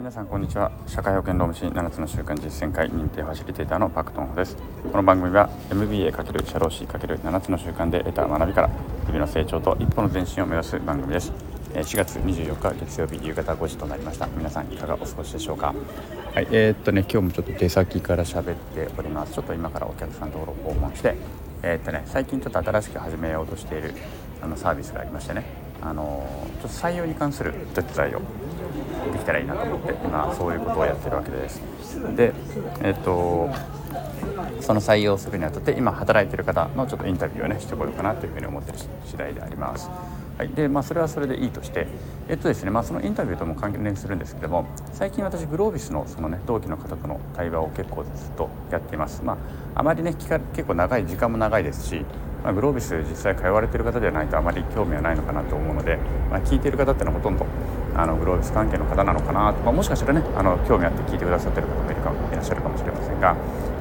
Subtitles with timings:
[0.00, 0.72] 皆さんこんにちは。
[0.86, 4.56] 社会保険労務士7つの習慣実践会認定ファシリテーターのパクトンホです。
[4.90, 8.68] この番組は MBA× 社労士 ×7 つの習慣で得た学びから
[9.04, 11.30] 日々の成長と一歩の前進を目指す番組です。
[11.74, 14.26] 4月24日月曜日夕方5時となりました。
[14.28, 15.74] 皆さんいかがお過ごしでしょうか？
[16.34, 19.34] はいえー、っとね今日もちょっと出先から喋っております。
[19.34, 21.14] ちょっと今からお客さんと訪問して
[21.62, 23.92] えー、っとね最近ちょっと新しく始めようとしている
[24.40, 25.44] あのサービスがありましてね。
[25.82, 26.28] あの
[26.60, 28.20] ちょっと採用に関する手伝いを
[29.12, 31.60] できたらいいなと思って今そういうことをやってるわけです
[32.16, 32.32] で
[32.82, 33.50] えっ、と
[34.60, 39.90] その採用するにあたって今働いてる方のちょっとインタビューをねしてこようかなというふうに思ってる次第であります。
[40.38, 41.86] はい、でまあそれはそれでいいとして
[42.28, 49.22] えっとですねまあそのインタビューとも関連するんですけども最近私グロービスのそのね同期の方との対話を結構ずっとやっています。
[49.22, 49.36] まあ
[49.80, 52.04] あまりね結構長い時間も長いですし
[52.42, 55.98] まあ、グロービス実際通われてる方ではないとあまり興味はないのかなと思うので、
[56.30, 57.46] まあ、聞いてる方っていうのはほとんど
[58.02, 63.36] あのグロービス関係の方なのかなと、まあ、もしかしたらねあの興味あって聞いてくださってる方もいるかいらっしゃるかもしれませんが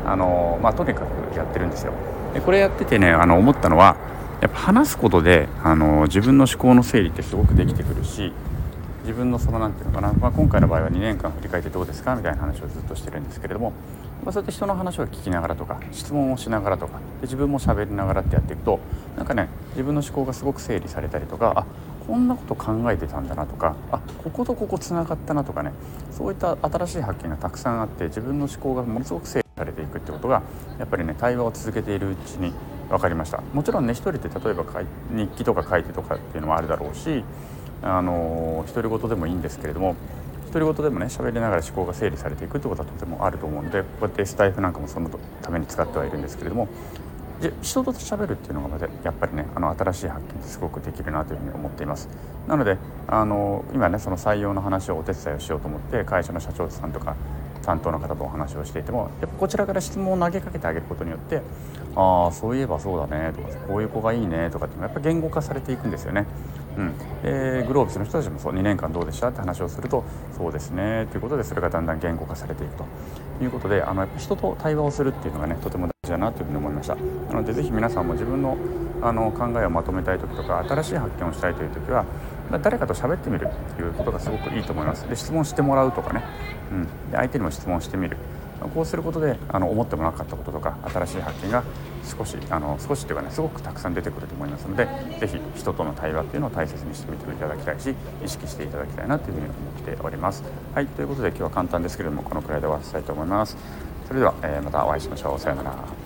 [0.05, 1.93] あの、まあ、とにかくやってるんですよ。
[2.33, 3.95] でこれやっててねあの思ったのは
[4.41, 8.31] やっぱ話すことであの自分の思考の整理ってすごくできてくるし
[9.09, 13.71] 自分のその何て言うのかな、まあ、今回の場合は2年間振り返ってどうですかみたいな話をずっとしてるんですけれども、
[14.23, 18.80] まあ、そうやって人の話を聞きながらとか質問をしながらとかで自分も喋りながらってやっていくと
[19.17, 21.65] なんかね自分の思考がすごく整理されたりとかあ
[22.09, 25.71] こんなこと考えてたんだなとかあこことここつながったなとかね
[26.11, 30.41] そういった新しい発見がたくさんあって自分の思考がものすごく整理されていくってことが
[30.80, 32.52] やっぱりね対話を続けているうちに
[32.89, 33.43] 分かりました。
[33.53, 34.65] もちろんね一人で例えば
[35.11, 37.23] 日記とか書いてとかっていうのもあるだろうし
[37.83, 39.95] あの独り言でもいいんですけれども
[40.52, 45.11] 独り言でもね喋りながら思考が整理されていくってことはとてもあると思うのでこうやってスタイフなんかもその
[45.43, 46.67] ために使ってはいるんですけれども
[47.39, 49.45] で人と喋るっていうのがまたやっぱりね
[49.80, 52.09] 新しい発見ってすごくできるなというふうに思っています。
[52.47, 52.77] なので
[53.08, 57.16] あの今ねその採用の話をお手伝いをしようと思って会社の社長さんとか
[57.63, 61.42] 担当の方とお話をしていてもやっぱこちらから質問を投げかけてあげることによって
[61.95, 66.26] ああそういえばそうだねとかこういう子がいいねとかっていうのがやっぱ言語化されていくんですよね。
[66.77, 69.27] うん、でグローブスの人たちもそう2年間どうでした？
[69.27, 70.03] って話をすると
[70.37, 72.86] そうですねということでそれがだんだん言語化されていくと
[73.43, 75.98] いうことであのやっぱ人と対話をするっていうのがねとても大事。
[76.09, 77.02] だなというふうに思いましたな
[77.36, 78.58] のでぜひ皆さんも自分の
[79.02, 82.05] あの考えをまとめたい時とか新しい発見をしたいという時は
[82.61, 86.21] 誰かと喋ってみるっていうことがすごくいいと思いますで質問してもらうとかね、
[86.71, 88.17] うん、で相手にも質問してみる
[88.67, 91.64] こうすることであの思ってもなかったこととか新しい発見が
[92.03, 94.87] 少しあの少しっていうかねすごくたくさん出てくると思いますので
[95.20, 99.53] 是非人との対話っていうのを大切にしてみていただきたいし意識していただきたいなというふうに思
[99.93, 100.43] っております。
[100.73, 103.55] はいということで今日は簡単ですけれどもこのくらいで終わらせたいと思います。
[104.08, 105.39] それでは、えー、またお会いしましょう。
[105.39, 105.98] さようなら。